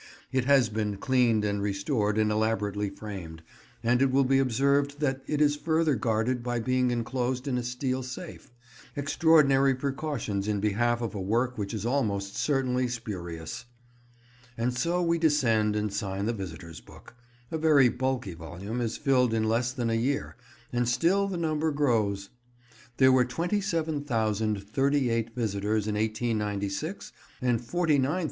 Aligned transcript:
It 0.31 0.45
has 0.45 0.67
been 0.67 0.97
cleaned 0.97 1.45
and 1.45 1.61
restored 1.61 2.17
and 2.17 2.31
elaborately 2.31 2.89
framed, 2.89 3.43
and 3.83 4.01
it 4.01 4.09
will 4.09 4.23
be 4.23 4.39
observed 4.39 4.99
that 4.99 5.21
it 5.27 5.39
is 5.41 5.55
further 5.55 5.93
guarded 5.93 6.41
by 6.41 6.59
being 6.59 6.89
enclosed 6.89 7.47
in 7.47 7.55
a 7.55 7.61
steel 7.61 8.01
safe: 8.01 8.51
extraordinary 8.95 9.75
precautions 9.75 10.47
in 10.47 10.59
behalf 10.59 11.01
of 11.03 11.13
a 11.13 11.21
work 11.21 11.55
which 11.59 11.71
is 11.71 11.85
almost 11.85 12.35
certainly 12.35 12.87
spurious. 12.87 13.65
And 14.57 14.75
so 14.75 15.03
we 15.03 15.19
descend 15.19 15.75
and 15.75 15.93
sign 15.93 16.25
the 16.25 16.33
visitors' 16.33 16.81
book. 16.81 17.13
A 17.51 17.57
very 17.59 17.87
bulky 17.87 18.33
volume 18.33 18.81
is 18.81 18.97
filled 18.97 19.35
in 19.35 19.43
less 19.43 19.71
than 19.71 19.91
a 19.91 19.93
year, 19.93 20.35
and 20.73 20.89
still 20.89 21.27
the 21.27 21.37
number 21.37 21.71
grows. 21.71 22.31
There 22.97 23.11
were 23.11 23.23
27,038 23.23 25.35
visitors 25.35 25.87
in 25.87 25.93
1896, 25.93 27.13
and 27.39 27.61
49,117 27.63 27.69
in 27.77 28.01
1910. 28.01 28.11